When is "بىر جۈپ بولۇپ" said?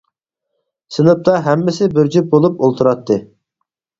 1.97-2.63